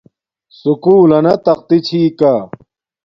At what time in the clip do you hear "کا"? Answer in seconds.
2.19-2.33